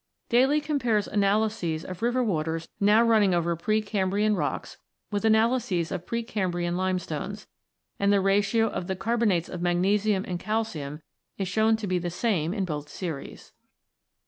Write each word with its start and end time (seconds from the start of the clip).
Daly 0.29 0.61
compares 0.61 1.07
analyses 1.07 1.85
of 1.85 2.01
river 2.01 2.23
waters 2.23 2.67
now 2.79 3.03
running 3.03 3.35
over 3.35 3.55
pre 3.55 3.83
Cambrian 3.83 4.35
rocks 4.35 4.77
with 5.11 5.23
analyses 5.25 5.91
of 5.91 6.07
pre 6.07 6.23
Cambrian 6.23 6.75
limestones, 6.75 7.45
and 7.99 8.11
the 8.11 8.19
ratio 8.19 8.67
of 8.67 8.87
the 8.87 8.95
carbon 8.95 9.29
ates 9.31 9.47
of 9.47 9.61
magnesium 9.61 10.25
and 10.27 10.39
calcium 10.39 11.03
is 11.37 11.47
shown 11.47 11.75
to 11.75 11.85
be 11.85 11.99
the 11.99 12.09
same 12.09 12.51
in 12.51 12.65
both 12.65 12.89
series. 12.89 13.51